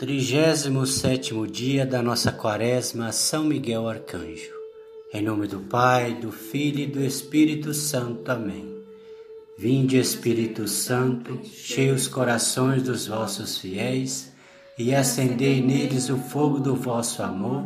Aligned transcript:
37 0.00 1.46
dia 1.52 1.84
da 1.84 2.00
nossa 2.00 2.32
quaresma, 2.32 3.12
São 3.12 3.44
Miguel 3.44 3.86
Arcanjo. 3.86 4.50
Em 5.12 5.20
nome 5.20 5.46
do 5.46 5.60
Pai, 5.60 6.14
do 6.14 6.32
Filho 6.32 6.80
e 6.80 6.86
do 6.86 7.04
Espírito 7.04 7.74
Santo. 7.74 8.32
Amém. 8.32 8.82
Vinde, 9.58 9.98
Espírito 9.98 10.66
Santo, 10.66 11.38
cheia 11.44 11.92
os 11.92 12.08
corações 12.08 12.82
dos 12.82 13.08
vossos 13.08 13.58
fiéis 13.58 14.32
e 14.78 14.94
acendei 14.94 15.60
neles 15.60 16.08
o 16.08 16.16
fogo 16.16 16.58
do 16.60 16.74
vosso 16.74 17.22
amor. 17.22 17.62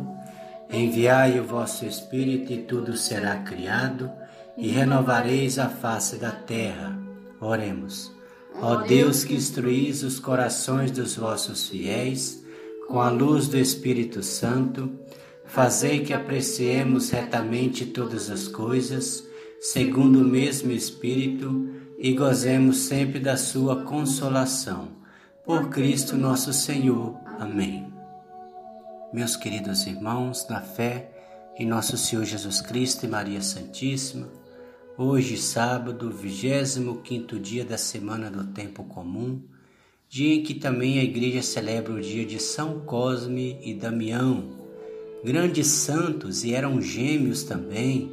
Enviai 0.69 1.39
o 1.39 1.45
vosso 1.45 1.85
Espírito 1.85 2.51
e 2.51 2.63
tudo 2.63 2.97
será 2.97 3.37
criado 3.43 4.11
e 4.57 4.67
renovareis 4.67 5.57
a 5.57 5.69
face 5.69 6.17
da 6.17 6.31
terra. 6.31 6.99
Oremos. 7.39 8.14
Ó 8.61 8.77
Deus 8.77 9.23
que 9.23 9.35
instruís 9.35 10.03
os 10.03 10.19
corações 10.19 10.91
dos 10.91 11.15
vossos 11.15 11.67
fiéis 11.67 12.43
com 12.87 13.01
a 13.01 13.09
luz 13.09 13.47
do 13.47 13.57
Espírito 13.57 14.23
Santo, 14.23 14.91
fazei 15.45 16.01
que 16.01 16.13
apreciemos 16.13 17.09
retamente 17.09 17.85
todas 17.85 18.29
as 18.29 18.47
coisas, 18.47 19.23
segundo 19.59 20.21
o 20.21 20.25
mesmo 20.25 20.71
Espírito, 20.71 21.69
e 21.97 22.13
gozemos 22.13 22.77
sempre 22.77 23.19
da 23.19 23.37
sua 23.37 23.83
consolação. 23.83 24.89
Por 25.43 25.69
Cristo 25.69 26.15
nosso 26.15 26.53
Senhor. 26.53 27.15
Amém. 27.39 27.91
Meus 29.13 29.35
queridos 29.35 29.85
irmãos, 29.85 30.47
na 30.49 30.61
fé 30.61 31.11
em 31.57 31.65
nosso 31.65 31.97
Senhor 31.97 32.25
Jesus 32.25 32.61
Cristo 32.61 33.05
e 33.05 33.09
Maria 33.09 33.41
Santíssima, 33.41 34.27
Hoje, 34.97 35.35
sábado, 35.35 36.09
25 36.09 37.37
dia 37.37 37.65
da 37.65 37.77
semana 37.77 38.31
do 38.31 38.45
tempo 38.45 38.81
comum, 38.85 39.41
dia 40.07 40.33
em 40.33 40.41
que 40.41 40.53
também 40.53 40.99
a 40.99 41.03
igreja 41.03 41.41
celebra 41.41 41.91
o 41.91 41.99
dia 41.99 42.25
de 42.25 42.39
São 42.39 42.79
Cosme 42.79 43.59
e 43.61 43.73
Damião, 43.73 44.57
grandes 45.21 45.67
santos 45.67 46.45
e 46.45 46.53
eram 46.53 46.81
gêmeos 46.81 47.43
também, 47.43 48.09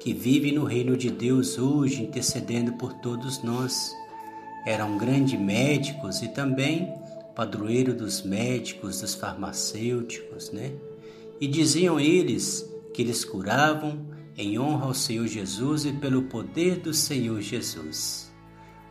que 0.00 0.12
vivem 0.12 0.50
no 0.50 0.64
reino 0.64 0.96
de 0.96 1.08
Deus 1.08 1.56
hoje, 1.56 2.02
intercedendo 2.02 2.72
por 2.72 2.94
todos 2.94 3.40
nós. 3.44 3.92
Eram 4.66 4.98
grandes 4.98 5.38
médicos 5.38 6.20
e 6.20 6.26
também 6.26 6.92
padroeiro 7.36 7.94
dos 7.94 8.22
médicos, 8.22 9.00
dos 9.00 9.14
farmacêuticos, 9.14 10.50
né? 10.50 10.72
E 11.40 11.46
diziam 11.46 12.00
eles 12.00 12.68
que 12.92 13.02
eles 13.02 13.24
curavam 13.24 14.23
em 14.36 14.58
honra 14.58 14.86
ao 14.86 14.94
Senhor 14.94 15.26
Jesus 15.26 15.84
e 15.84 15.92
pelo 15.92 16.22
poder 16.22 16.76
do 16.76 16.92
Senhor 16.92 17.40
Jesus. 17.40 18.32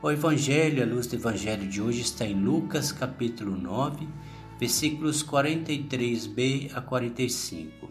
O 0.02 0.10
Evangelho, 0.10 0.84
a 0.84 0.86
luz 0.86 1.08
do 1.08 1.16
Evangelho 1.16 1.68
de 1.68 1.82
hoje 1.82 2.02
está 2.02 2.26
em 2.26 2.34
Lucas 2.34 2.92
capítulo 2.92 3.58
9, 3.58 4.08
versículos 4.60 5.24
43b 5.24 6.72
a 6.74 6.82
45. 6.82 7.90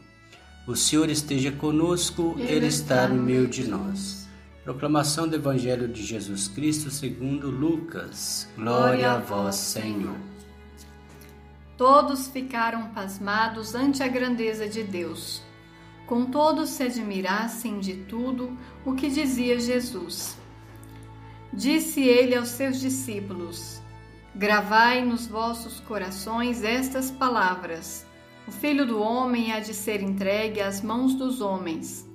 O 0.66 0.76
Senhor 0.76 1.10
esteja 1.10 1.52
conosco, 1.52 2.34
Ele 2.38 2.66
está 2.66 3.08
no 3.08 3.22
meio 3.22 3.46
de 3.46 3.64
nós. 3.64 4.28
Proclamação 4.64 5.26
do 5.26 5.36
Evangelho 5.36 5.88
de 5.88 6.04
Jesus 6.04 6.48
Cristo 6.48 6.90
segundo 6.90 7.50
Lucas. 7.50 8.48
Glória 8.56 9.12
a 9.12 9.18
vós, 9.18 9.56
Senhor. 9.56 10.16
Todos 11.76 12.28
ficaram 12.28 12.88
pasmados 12.90 13.74
ante 13.74 14.02
a 14.02 14.08
grandeza 14.08 14.68
de 14.68 14.84
Deus 14.84 15.42
com 16.12 16.26
todos 16.26 16.68
se 16.68 16.82
admirassem 16.82 17.80
de 17.80 17.94
tudo 18.04 18.54
o 18.84 18.92
que 18.92 19.08
dizia 19.08 19.58
Jesus. 19.58 20.36
Disse 21.50 22.02
ele 22.02 22.34
aos 22.36 22.48
seus 22.48 22.78
discípulos: 22.78 23.80
Gravai 24.34 25.02
nos 25.02 25.26
vossos 25.26 25.80
corações 25.80 26.62
estas 26.62 27.10
palavras: 27.10 28.06
O 28.46 28.52
filho 28.52 28.84
do 28.84 29.00
homem 29.00 29.52
há 29.52 29.60
de 29.60 29.72
ser 29.72 30.02
entregue 30.02 30.60
às 30.60 30.82
mãos 30.82 31.14
dos 31.14 31.40
homens. 31.40 32.06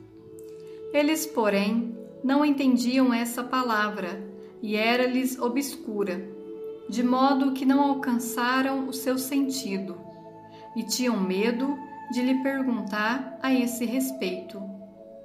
Eles, 0.93 1.25
porém, 1.25 1.97
não 2.23 2.45
entendiam 2.45 3.11
essa 3.11 3.43
palavra 3.43 4.31
e 4.61 4.75
era-lhes 4.75 5.39
obscura, 5.39 6.23
de 6.87 7.01
modo 7.01 7.53
que 7.53 7.65
não 7.65 7.81
alcançaram 7.81 8.87
o 8.87 8.93
seu 8.93 9.17
sentido, 9.17 9.97
e 10.75 10.83
tinham 10.83 11.19
medo 11.19 11.86
de 12.11 12.21
lhe 12.21 12.41
perguntar 12.41 13.37
a 13.41 13.53
esse 13.53 13.85
respeito. 13.85 14.61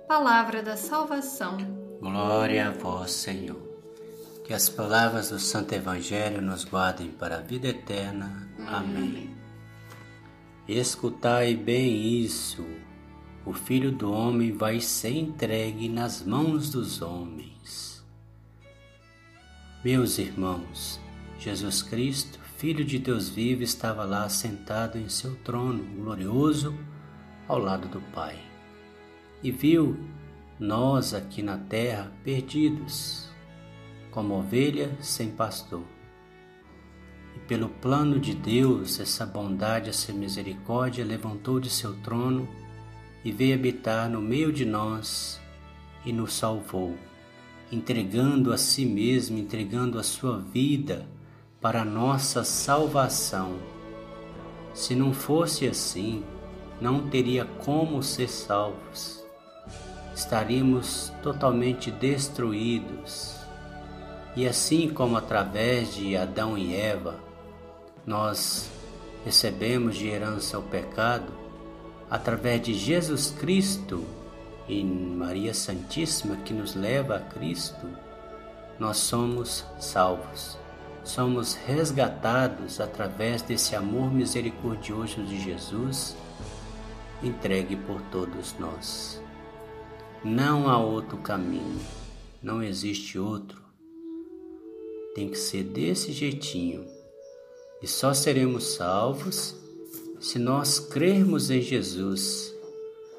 Palavra 0.09 0.63
da 0.63 0.77
salvação. 0.77 1.57
Glória 2.01 2.69
a 2.69 2.71
vós, 2.71 3.13
Senhor. 3.13 3.61
Que 4.45 4.53
as 4.53 4.69
palavras 4.69 5.31
do 5.31 5.39
Santo 5.39 5.73
Evangelho 5.73 6.43
nos 6.43 6.65
guardem 6.65 7.11
para 7.11 7.37
a 7.37 7.41
vida 7.41 7.69
eterna. 7.69 8.49
Amém. 8.67 9.31
Escutai 10.67 11.55
bem 11.55 12.21
isso. 12.21 12.67
O 13.45 13.53
Filho 13.53 13.91
do 13.91 14.13
Homem 14.13 14.53
vai 14.53 14.81
ser 14.81 15.17
entregue 15.17 15.89
nas 15.89 16.23
mãos 16.23 16.71
dos 16.71 17.03
homens. 17.03 18.05
Meus 19.85 20.19
irmãos, 20.19 21.01
Jesus 21.39 21.83
Cristo 21.83 22.39
Filho 22.63 22.85
de 22.85 22.97
Deus 22.97 23.29
vivo 23.29 23.65
estava 23.65 24.05
lá 24.05 24.29
sentado 24.29 24.97
em 24.97 25.09
seu 25.09 25.35
trono 25.35 25.83
glorioso 25.97 26.73
ao 27.49 27.59
lado 27.59 27.89
do 27.89 28.01
Pai. 28.15 28.39
E 29.43 29.51
viu 29.51 29.99
nós 30.61 31.13
aqui 31.13 31.43
na 31.43 31.59
terra 31.59 32.13
perdidos, 32.23 33.29
como 34.13 34.39
ovelha 34.39 34.97
sem 35.01 35.33
pastor. 35.33 35.83
E 37.35 37.41
pelo 37.49 37.69
plano 37.69 38.21
de 38.21 38.33
Deus, 38.33 39.01
essa 39.01 39.27
bondade, 39.27 39.91
essa 39.91 40.13
misericórdia 40.13 41.05
levantou 41.05 41.59
de 41.59 41.69
seu 41.69 41.97
trono 41.97 42.49
e 43.25 43.33
veio 43.33 43.57
habitar 43.57 44.09
no 44.09 44.21
meio 44.21 44.53
de 44.53 44.65
nós 44.65 45.41
e 46.05 46.13
nos 46.13 46.33
salvou, 46.35 46.97
entregando 47.73 48.53
a 48.53 48.57
si 48.57 48.87
mesmo, 48.87 49.37
entregando 49.37 49.99
a 49.99 50.05
sua 50.05 50.39
vida 50.39 51.09
para 51.63 51.85
nossa 51.85 52.43
salvação. 52.43 53.57
Se 54.75 54.97
não 54.97 55.15
fosse 55.15 55.69
assim, 55.69 56.25
não 56.81 57.09
teria 57.09 57.45
como 57.65 58.03
ser 58.03 58.29
salvos. 58.29 59.25
Estaríamos 60.13 61.13
totalmente 61.23 61.89
destruídos. 61.89 63.37
E 64.35 64.47
assim 64.47 64.89
como 64.89 65.17
através 65.17 65.95
de 65.95 66.17
Adão 66.17 66.59
e 66.59 66.75
Eva 66.75 67.21
nós 68.05 68.69
recebemos 69.25 69.97
de 69.97 70.09
herança 70.09 70.59
o 70.59 70.63
pecado, 70.63 71.33
através 72.11 72.61
de 72.61 72.75
Jesus 72.75 73.31
Cristo 73.39 74.05
e 74.69 74.83
Maria 74.83 75.55
Santíssima 75.55 76.39
que 76.39 76.53
nos 76.53 76.75
leva 76.75 77.17
a 77.17 77.21
Cristo, 77.21 77.87
nós 78.81 78.97
somos 78.97 79.65
salvos 79.79 80.61
somos 81.05 81.55
resgatados 81.55 82.81
através 82.81 83.43
desse 83.43 83.75
amor 83.75 84.13
misericordioso 84.13 85.23
de 85.25 85.41
Jesus 85.41 86.17
entregue 87.23 87.77
por 87.77 88.01
todos 88.03 88.55
nós. 88.59 89.21
Não 90.25 90.69
há 90.69 90.79
outro 90.79 91.19
caminho, 91.19 91.81
não 92.43 92.63
existe 92.63 93.19
outro. 93.19 93.61
Tem 95.15 95.29
que 95.29 95.37
ser 95.37 95.65
desse 95.65 96.13
jeitinho. 96.13 96.87
E 97.83 97.87
só 97.87 98.15
seremos 98.15 98.75
salvos 98.75 99.55
se 100.21 100.39
nós 100.39 100.79
crermos 100.79 101.51
em 101.51 101.61
Jesus. 101.61 102.53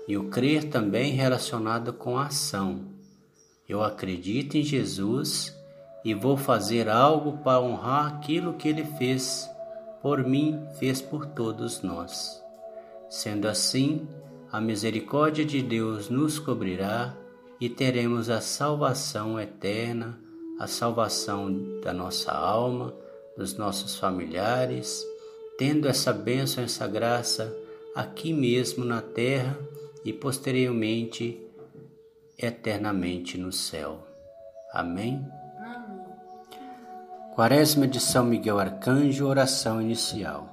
E 0.08 0.18
o 0.18 0.30
crer 0.30 0.70
também 0.70 1.14
relacionado 1.14 1.94
com 1.94 2.18
a 2.18 2.28
ação. 2.28 2.86
Eu 3.68 3.82
acredito 3.84 4.58
em 4.58 4.64
Jesus 4.64 5.54
e 6.04 6.14
vou 6.14 6.36
fazer 6.36 6.90
algo 6.90 7.38
para 7.40 7.62
honrar 7.62 8.08
aquilo 8.08 8.54
que 8.54 8.68
ele 8.68 8.84
fez 8.84 9.50
por 10.02 10.24
mim, 10.24 10.62
fez 10.78 11.02
por 11.02 11.26
todos 11.26 11.82
nós. 11.82 12.44
Sendo 13.10 13.48
assim, 13.48 14.08
a 14.52 14.60
misericórdia 14.60 15.46
de 15.46 15.62
Deus 15.62 16.10
nos 16.10 16.38
cobrirá 16.38 17.16
e 17.60 17.70
teremos 17.70 18.30
a 18.30 18.42
salvação 18.42 19.40
eterna, 19.40 20.20
a 20.60 20.68
salvação 20.68 21.80
da 21.82 21.94
nossa 21.94 22.32
alma, 22.32 22.94
dos 23.38 23.56
nossos 23.56 23.96
familiares, 23.96 25.06
tendo 25.58 25.88
essa 25.88 26.12
bênção, 26.12 26.64
essa 26.64 26.88
graça 26.88 27.56
aqui 27.96 28.34
mesmo 28.34 28.84
na 28.84 29.02
terra 29.02 29.58
e 30.04 30.12
posteriormente 30.12 31.40
eternamente 32.38 33.38
no 33.38 33.52
céu. 33.52 34.06
Amém. 34.74 35.24
Quaresma 37.36 37.88
de 37.88 38.00
São 38.00 38.24
Miguel 38.24 38.60
Arcanjo, 38.60 39.26
oração 39.26 39.82
inicial. 39.82 40.48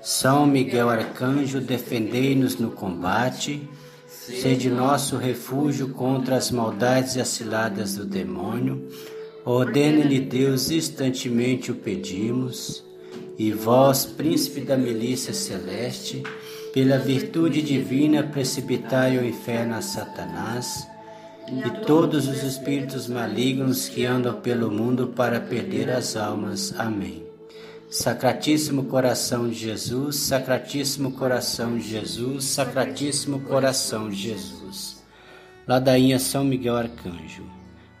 São 0.00 0.46
Miguel 0.46 0.88
Arcanjo, 0.88 1.60
defendei-nos 1.60 2.56
no 2.56 2.70
combate, 2.70 3.68
sede 4.08 4.70
nosso 4.70 5.18
refúgio 5.18 5.90
contra 5.90 6.36
as 6.36 6.50
maldades 6.50 7.16
e 7.16 7.20
as 7.20 7.28
ciladas 7.28 7.94
do 7.94 8.06
demônio. 8.06 8.88
Ordene-lhe 9.44 10.20
Deus, 10.20 10.70
instantemente 10.70 11.70
o 11.70 11.74
pedimos. 11.74 12.82
E 13.36 13.52
vós, 13.52 14.06
príncipe 14.06 14.62
da 14.62 14.78
milícia 14.78 15.34
celeste, 15.34 16.22
pela 16.72 16.96
virtude 16.96 17.60
divina, 17.60 18.22
precipitai 18.22 19.18
o 19.18 19.24
inferno 19.26 19.74
a 19.74 19.82
Satanás 19.82 20.90
e 21.64 21.84
todos 21.84 22.26
os 22.28 22.42
espíritos 22.42 23.06
malignos 23.08 23.88
que 23.88 24.04
andam 24.06 24.40
pelo 24.40 24.70
mundo 24.70 25.08
para 25.08 25.40
perder 25.40 25.90
as 25.90 26.16
almas. 26.16 26.74
Amém. 26.78 27.22
Sacratíssimo 27.90 28.84
coração 28.84 29.48
de 29.48 29.54
Jesus, 29.54 30.16
Sacratíssimo 30.16 31.12
coração 31.12 31.76
de 31.76 31.86
Jesus, 31.86 32.44
Sacratíssimo 32.44 33.40
coração 33.40 34.08
de 34.08 34.16
Jesus. 34.16 35.02
Ladainha 35.68 36.18
São 36.18 36.42
Miguel 36.42 36.76
Arcanjo. 36.76 37.44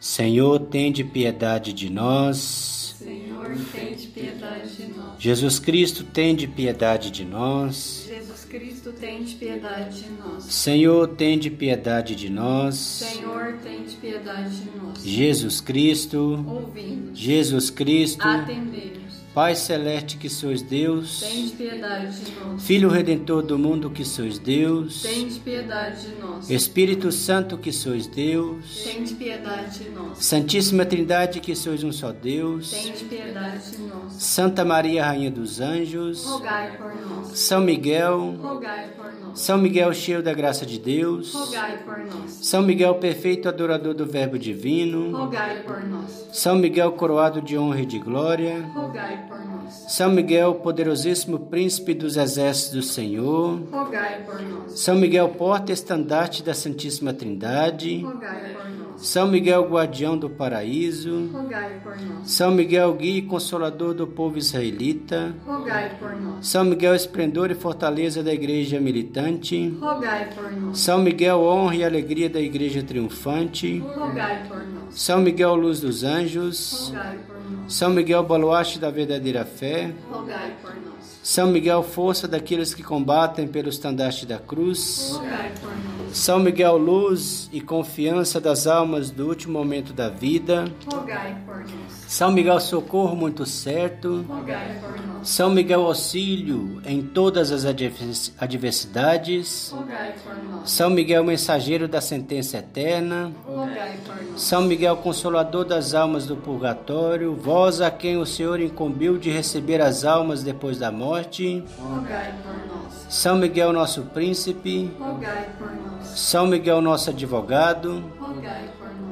Senhor, 0.00 0.58
tende 0.60 1.04
piedade 1.04 1.72
de 1.72 1.90
nós. 1.90 2.81
Senhor, 3.02 3.56
tende 3.72 4.06
piedade 4.08 4.76
de 4.76 4.86
nós. 4.92 5.14
Jesus 5.18 5.58
Cristo, 5.58 6.04
tende 6.04 6.46
piedade 6.46 7.10
de 7.10 7.24
nós. 7.24 8.06
Jesus 8.08 8.44
Cristo, 8.44 8.92
tende 8.92 9.34
piedade 9.34 10.02
de 10.02 10.10
nós. 10.10 10.44
Senhor, 10.44 11.08
tende 11.08 11.50
piedade 11.50 12.14
de 12.14 12.30
nós. 12.30 12.74
Senhor, 12.76 13.58
tende 13.62 13.96
piedade 13.96 14.56
de 14.56 14.70
nós. 14.78 15.04
Jesus 15.04 15.60
Cristo, 15.60 16.44
Ouvindo, 16.46 17.14
Jesus 17.14 17.70
Cristo, 17.70 18.26
atendemos. 18.26 19.01
Pai 19.34 19.54
celeste 19.54 20.18
que 20.18 20.28
sois 20.28 20.60
Deus, 20.60 21.20
Tende 21.20 21.52
piedade 21.52 22.20
de 22.20 22.32
nós. 22.38 22.62
Filho 22.62 22.90
redentor 22.90 23.42
do 23.42 23.58
mundo 23.58 23.88
que 23.88 24.04
sois 24.04 24.38
Deus, 24.38 25.00
Tende 25.00 25.40
piedade 25.40 26.02
de 26.02 26.20
nós. 26.20 26.50
Espírito 26.50 27.10
Santo 27.10 27.56
que 27.56 27.72
sois 27.72 28.06
Deus, 28.06 28.84
Tende 28.84 29.14
piedade 29.14 29.84
de 29.84 29.90
nós. 29.90 30.18
Santíssima 30.18 30.84
Trindade 30.84 31.40
que 31.40 31.56
sois 31.56 31.82
um 31.82 31.90
só 31.90 32.12
Deus, 32.12 32.70
Tende 32.72 33.04
piedade 33.04 33.70
de 33.70 33.82
nós. 33.84 34.12
Santa 34.12 34.66
Maria 34.66 35.06
Rainha 35.06 35.30
dos 35.30 35.60
Anjos, 35.62 36.26
Rogai 36.26 36.76
por 36.76 36.94
nós. 36.94 37.38
São 37.38 37.62
Miguel, 37.62 38.36
Rogai 38.38 38.90
por 38.94 39.14
nós. 39.14 39.40
São 39.40 39.56
Miguel 39.56 39.94
cheio 39.94 40.22
da 40.22 40.34
graça 40.34 40.66
de 40.66 40.78
Deus, 40.78 41.32
Rogai 41.32 41.78
por 41.78 41.98
nós. 42.00 42.32
São 42.42 42.60
Miguel 42.60 42.96
perfeito 42.96 43.48
adorador 43.48 43.94
do 43.94 44.04
Verbo 44.04 44.38
divino, 44.38 45.16
Rogai 45.16 45.62
por 45.62 45.82
nós. 45.88 46.28
São 46.34 46.56
Miguel 46.56 46.92
coroado 46.92 47.40
de 47.40 47.56
honra 47.56 47.80
e 47.80 47.86
de 47.86 47.98
glória, 47.98 48.60
Rogai 48.74 49.21
por 49.28 49.38
nós. 49.38 49.86
São 49.88 50.10
Miguel 50.10 50.54
poderosíssimo 50.56 51.38
príncipe 51.38 51.94
dos 51.94 52.16
exércitos 52.16 52.72
do 52.72 52.82
Senhor, 52.82 53.60
Rogai 53.70 54.22
por 54.24 54.40
nós. 54.42 54.78
São 54.78 54.94
Miguel 54.96 55.28
porta 55.30 55.72
estandarte 55.72 56.42
da 56.42 56.54
Santíssima 56.54 57.12
Trindade, 57.12 58.02
Rogai 58.02 58.54
por 58.54 58.70
nós. 58.70 58.82
São 59.06 59.26
Miguel 59.26 59.68
guardião 59.68 60.16
do 60.16 60.30
paraíso, 60.30 61.28
Rogai 61.32 61.80
por 61.82 61.96
nós. 62.00 62.30
São 62.30 62.50
Miguel 62.52 62.94
guia 62.94 63.18
e 63.18 63.22
consolador 63.22 63.94
do 63.94 64.06
povo 64.06 64.38
israelita, 64.38 65.34
Rogai 65.44 65.96
por 65.98 66.14
nós. 66.20 66.46
São 66.46 66.64
Miguel 66.64 66.94
esplendor 66.94 67.50
e 67.50 67.54
fortaleza 67.54 68.22
da 68.22 68.32
igreja 68.32 68.78
militante, 68.80 69.68
Rogai 69.80 70.30
por 70.34 70.52
nós. 70.52 70.78
São 70.78 70.98
Miguel 70.98 71.40
honra 71.40 71.74
e 71.76 71.84
alegria 71.84 72.30
da 72.30 72.40
igreja 72.40 72.82
triunfante, 72.82 73.78
Rogai 73.78 74.44
por 74.46 74.58
nós. 74.58 75.00
São 75.00 75.20
Miguel 75.20 75.54
luz 75.54 75.80
dos 75.80 76.04
anjos, 76.04 76.88
Rogai 76.88 77.16
por 77.26 77.26
nós. 77.26 77.31
São 77.68 77.90
Miguel 77.90 78.22
baluarte 78.22 78.78
da 78.78 78.90
verdadeira 78.90 79.44
fé, 79.44 79.92
Rogai 80.10 80.54
por 80.62 80.74
nós. 80.74 81.20
São 81.22 81.46
Miguel 81.46 81.82
força 81.82 82.26
daqueles 82.26 82.74
que 82.74 82.82
combatem 82.82 83.46
pelo 83.46 83.68
estandarte 83.68 84.26
da 84.26 84.38
cruz, 84.38 85.12
Rogai 85.12 85.52
por 85.60 85.70
nós. 85.70 86.16
São 86.16 86.38
Miguel 86.38 86.76
luz 86.76 87.48
e 87.52 87.60
confiança 87.60 88.40
das 88.40 88.66
almas 88.66 89.10
do 89.10 89.28
último 89.28 89.58
momento 89.58 89.92
da 89.92 90.08
vida, 90.08 90.64
Rogai 90.92 91.36
por 91.46 91.58
nós. 91.58 92.04
São 92.08 92.30
Miguel 92.32 92.60
socorro 92.60 93.16
muito 93.16 93.46
certo, 93.46 94.24
Rogai 94.28 94.78
por 94.80 94.90
nós. 95.06 95.11
São 95.22 95.50
Miguel 95.50 95.82
auxílio 95.86 96.82
em 96.84 97.00
todas 97.00 97.52
as 97.52 97.64
advers- 97.64 98.32
adversidades. 98.38 99.72
São 100.64 100.90
Miguel 100.90 101.22
mensageiro 101.24 101.86
da 101.86 102.00
sentença 102.00 102.58
eterna. 102.58 103.30
São 104.36 104.62
Miguel 104.62 104.96
consolador 104.96 105.64
das 105.64 105.94
almas 105.94 106.26
do 106.26 106.36
purgatório, 106.36 107.34
vós 107.36 107.80
a 107.80 107.90
quem 107.90 108.16
o 108.16 108.26
Senhor 108.26 108.60
incumbiu 108.60 109.16
de 109.16 109.30
receber 109.30 109.80
as 109.80 110.04
almas 110.04 110.42
depois 110.42 110.78
da 110.78 110.90
morte. 110.90 111.62
São 113.08 113.36
Miguel 113.36 113.72
nosso 113.72 114.02
príncipe. 114.02 114.90
São 116.02 116.46
Miguel 116.46 116.80
nosso 116.80 117.10
advogado. 117.10 118.02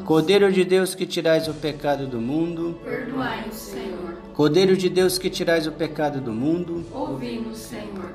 Cordeiro 0.05 0.51
de 0.53 0.65
Deus 0.65 0.93
que 0.95 1.07
tirais 1.07 1.47
o 1.47 1.55
pecado 1.55 2.05
do 2.05 2.21
mundo, 2.21 2.81
Perdoai-nos. 2.85 3.70
Cordeiro 4.41 4.75
de 4.75 4.89
Deus 4.89 5.19
que 5.19 5.29
tirais 5.29 5.67
o 5.67 5.73
pecado 5.73 6.19
do 6.19 6.33
mundo, 6.33 6.83
Ouvi-nos, 6.95 7.59
Senhor. 7.59 8.11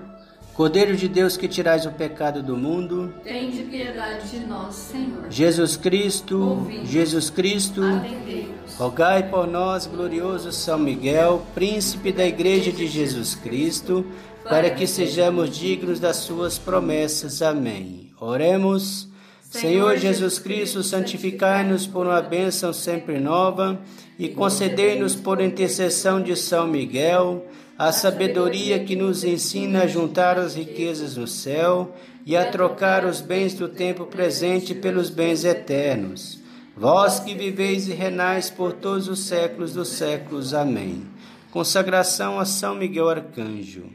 Cordeiro 0.56 0.95
de 0.95 1.07
Deus 1.07 1.38
que 1.38 1.48
tirais 1.48 1.86
o 1.86 1.92
pecado 1.92 2.42
do 2.42 2.57
mundo, 2.57 3.13
Tende 3.24 3.62
piedade 3.62 4.31
de 4.31 4.39
nós, 4.39 4.74
Senhor. 4.74 5.30
Jesus 5.30 5.77
Cristo, 5.77 6.42
Ouvi. 6.42 6.83
Jesus 6.83 7.30
Cristo, 7.30 7.80
rogai 8.75 9.30
por 9.30 9.45
nós, 9.45 9.86
glorioso 9.86 10.51
São 10.51 10.80
Miguel, 10.80 11.45
príncipe 11.54 12.12
da 12.12 12.25
Igreja 12.25 12.72
de 12.72 12.88
Jesus 12.88 13.36
Cristo, 13.36 14.04
para 14.45 14.72
que 14.72 14.88
sejamos 14.88 15.56
dignos 15.56 16.00
das 16.00 16.16
suas 16.16 16.57
promessas. 16.57 17.44
Amém. 17.44 18.10
Oremos. 18.19 19.07
Senhor 19.55 19.95
Jesus 19.95 20.37
Cristo, 20.37 20.83
santificai-nos 20.83 21.87
por 21.87 22.05
uma 22.05 22.21
bênção 22.21 22.73
sempre 22.73 23.21
nova 23.21 23.79
e 24.19 24.27
concedei-nos 24.27 25.15
por 25.15 25.39
intercessão 25.39 26.21
de 26.21 26.35
São 26.35 26.67
Miguel 26.67 27.45
a 27.77 27.93
sabedoria 27.93 28.83
que 28.83 28.97
nos 28.97 29.23
ensina 29.23 29.83
a 29.83 29.87
juntar 29.87 30.37
as 30.37 30.55
riquezas 30.55 31.15
no 31.15 31.25
céu 31.25 31.95
e 32.25 32.35
a 32.35 32.51
trocar 32.51 33.05
os 33.05 33.21
bens 33.21 33.53
do 33.53 33.69
tempo 33.69 34.05
presente 34.05 34.75
pelos 34.75 35.09
bens 35.09 35.45
eternos. 35.45 36.37
Vós 36.75 37.21
que 37.21 37.33
viveis 37.33 37.87
e 37.87 37.93
renais 37.93 38.49
por 38.49 38.73
todos 38.73 39.07
os 39.07 39.19
séculos 39.19 39.73
dos 39.73 39.87
séculos. 39.87 40.53
Amém. 40.53 41.07
Consagração 41.49 42.37
a 42.37 42.43
São 42.43 42.75
Miguel 42.75 43.09
Arcanjo. 43.09 43.85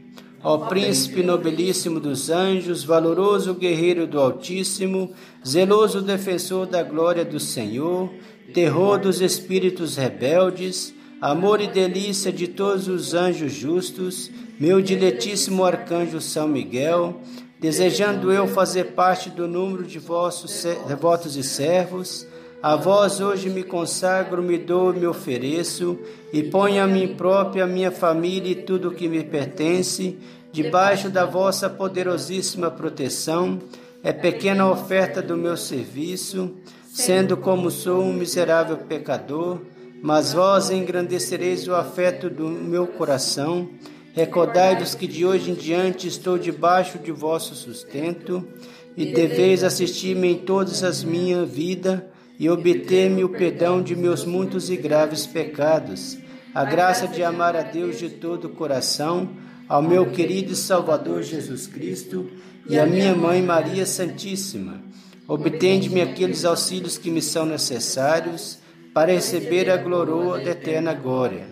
Ó 0.43 0.57
príncipe 0.57 1.21
nobilíssimo 1.21 1.99
dos 1.99 2.31
anjos, 2.31 2.83
valoroso 2.83 3.53
guerreiro 3.53 4.07
do 4.07 4.19
Altíssimo, 4.19 5.11
zeloso 5.47 6.01
defensor 6.01 6.65
da 6.65 6.81
glória 6.81 7.23
do 7.23 7.39
Senhor, 7.39 8.09
terror 8.51 8.97
dos 8.97 9.21
espíritos 9.21 9.97
rebeldes, 9.97 10.95
amor 11.21 11.61
e 11.61 11.67
delícia 11.67 12.31
de 12.31 12.47
todos 12.47 12.87
os 12.87 13.13
anjos 13.13 13.53
justos, 13.53 14.31
meu 14.59 14.81
diletíssimo 14.81 15.63
arcanjo 15.63 16.19
São 16.19 16.47
Miguel, 16.47 17.21
desejando 17.59 18.31
eu 18.31 18.47
fazer 18.47 18.93
parte 18.93 19.29
do 19.29 19.47
número 19.47 19.83
de 19.83 19.99
vossos 19.99 20.65
devotos 20.87 21.35
e 21.35 21.43
servos, 21.43 22.25
a 22.61 22.75
vós 22.75 23.19
hoje 23.19 23.49
me 23.49 23.63
consagro, 23.63 24.43
me 24.43 24.55
dou, 24.55 24.93
me 24.93 25.07
ofereço, 25.07 25.97
e 26.31 26.43
ponho 26.43 26.83
a 26.83 26.85
mim 26.85 27.15
própria, 27.15 27.63
a 27.63 27.67
minha 27.67 27.89
família 27.89 28.51
e 28.51 28.55
tudo 28.55 28.89
o 28.89 28.93
que 28.93 29.07
me 29.07 29.23
pertence, 29.23 30.19
debaixo 30.51 31.09
da 31.09 31.25
vossa 31.25 31.67
poderosíssima 31.67 32.69
proteção. 32.69 33.59
É 34.03 34.13
pequena 34.13 34.63
a 34.63 34.71
oferta 34.71 35.23
do 35.23 35.35
meu 35.35 35.57
serviço, 35.57 36.55
sendo 36.85 37.35
como 37.35 37.71
sou 37.71 38.03
um 38.03 38.13
miserável 38.13 38.77
pecador, 38.77 39.61
mas 39.99 40.33
vós 40.33 40.69
engrandecereis 40.69 41.67
o 41.67 41.73
afeto 41.73 42.29
do 42.29 42.47
meu 42.47 42.85
coração. 42.85 43.69
Recordai-vos 44.13 44.93
que 44.93 45.07
de 45.07 45.25
hoje 45.25 45.49
em 45.49 45.55
diante 45.55 46.07
estou 46.07 46.37
debaixo 46.37 46.99
de 46.99 47.11
vosso 47.11 47.55
sustento, 47.55 48.47
e 48.95 49.13
deveis 49.13 49.63
assistir-me 49.63 50.33
em 50.33 50.37
todas 50.37 50.83
as 50.83 51.03
minha 51.03 51.43
vida 51.43 52.10
e 52.41 52.49
obter-me 52.49 53.23
o 53.23 53.29
perdão 53.29 53.83
de 53.83 53.95
meus 53.95 54.25
muitos 54.25 54.71
e 54.71 54.75
graves 54.75 55.27
pecados, 55.27 56.17
a 56.55 56.65
graça 56.65 57.07
de 57.07 57.23
amar 57.23 57.55
a 57.55 57.61
Deus 57.61 57.99
de 57.99 58.09
todo 58.09 58.45
o 58.45 58.49
coração, 58.49 59.29
ao 59.69 59.79
meu 59.79 60.07
querido 60.07 60.55
Salvador 60.55 61.21
Jesus 61.21 61.67
Cristo 61.67 62.31
e 62.67 62.79
à 62.79 62.85
minha 62.87 63.13
mãe 63.13 63.43
Maria 63.43 63.85
Santíssima. 63.85 64.81
Obtende-me 65.27 66.01
aqueles 66.01 66.43
auxílios 66.43 66.97
que 66.97 67.11
me 67.11 67.21
são 67.21 67.45
necessários 67.45 68.57
para 68.91 69.13
receber 69.13 69.69
a 69.69 69.77
glória 69.77 70.43
da 70.43 70.49
eterna 70.49 70.95
glória. 70.95 71.45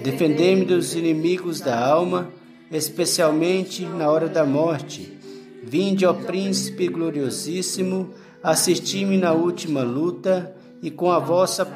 Defendei-me 0.00 0.64
dos 0.64 0.94
inimigos 0.94 1.60
da 1.60 1.76
alma, 1.76 2.30
especialmente 2.70 3.84
na 3.84 4.08
hora 4.08 4.28
da 4.28 4.44
morte. 4.44 5.12
Vinde, 5.60 6.06
ó 6.06 6.14
príncipe 6.14 6.86
gloriosíssimo, 6.86 8.14
assisti-me 8.44 9.16
na 9.16 9.32
última 9.32 9.82
luta, 9.82 10.54
e 10.82 10.90
com 10.90 11.10
a 11.10 11.18
vossa 11.18 11.66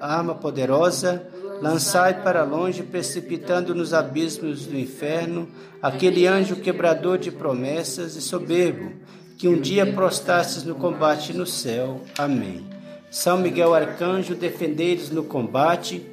arma 0.00 0.34
poderosa, 0.34 1.28
lançai 1.60 2.22
para 2.22 2.42
longe, 2.44 2.82
precipitando 2.82 3.74
nos 3.74 3.92
abismos 3.92 4.64
do 4.64 4.78
inferno, 4.78 5.46
aquele 5.82 6.26
anjo 6.26 6.56
quebrador 6.56 7.18
de 7.18 7.30
promessas 7.30 8.16
e 8.16 8.22
soberbo, 8.22 8.90
que 9.36 9.46
um 9.46 9.60
dia 9.60 9.84
prostastes 9.92 10.64
no 10.64 10.74
combate 10.74 11.34
no 11.34 11.46
céu. 11.46 12.00
Amém. 12.16 12.64
São 13.10 13.36
Miguel 13.36 13.74
Arcanjo, 13.74 14.34
defendei-nos 14.34 15.10
no 15.10 15.24
combate, 15.24 16.06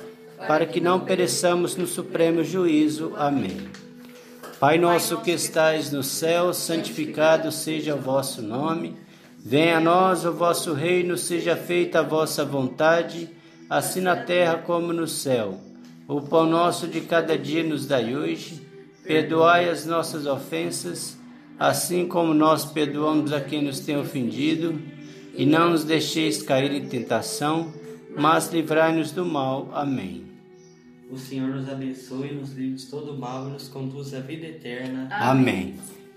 para 0.46 0.66
que 0.66 0.82
não 0.82 1.00
pereçamos 1.00 1.78
no 1.78 1.88
supremo 1.88 2.44
juízo. 2.44 3.14
Amém. 3.16 3.70
Pai 4.60 4.78
nosso 4.78 5.18
que 5.22 5.32
estais 5.32 5.90
no 5.90 6.04
céu, 6.04 6.54
santificado 6.54 7.50
seja 7.52 7.96
o 7.96 8.00
vosso 8.00 8.42
nome. 8.42 8.96
Venha 9.44 9.78
a 9.78 9.82
nós 9.82 10.24
o 10.24 10.32
vosso 10.32 10.74
reino, 10.74 11.18
seja 11.18 11.56
feita 11.56 12.00
a 12.00 12.04
vossa 12.04 12.46
vontade, 12.46 13.28
assim 13.70 14.00
na 14.00 14.16
terra 14.16 14.58
como 14.58 14.94
no 14.94 15.08
céu. 15.08 15.60
O 16.08 16.22
pão 16.22 16.46
nosso 16.46 16.88
de 16.88 17.02
cada 17.02 17.38
dia 17.38 17.64
nos 17.64 17.88
dai 17.88 18.16
hoje. 18.16 18.62
Perdoai 19.04 19.68
as 19.68 19.86
nossas 19.86 20.28
ofensas, 20.28 21.18
assim 21.58 22.08
como 22.08 22.34
nós 22.34 22.66
perdoamos 22.66 23.34
a 23.34 23.42
quem 23.42 23.64
nos 23.64 23.80
tem 23.80 23.98
ofendido, 23.98 24.80
e 25.36 25.46
não 25.46 25.72
nos 25.72 25.84
deixeis 25.84 26.44
cair 26.44 26.72
em 26.72 26.88
tentação, 26.88 27.74
mas 28.16 28.52
livrai-nos 28.54 29.12
do 29.12 29.26
mal. 29.26 29.72
Amém. 29.74 30.26
O 31.10 31.18
Senhor 31.18 31.50
nos 31.50 31.68
abençoe, 31.68 32.32
nos 32.32 32.54
livre 32.54 32.76
de 32.76 32.86
todo 32.86 33.18
mal 33.18 33.48
e 33.48 33.52
nos 33.52 33.68
conduz 33.68 34.14
à 34.14 34.20
vida 34.20 34.46
eterna. 34.46 35.10
Amém. 35.12 35.76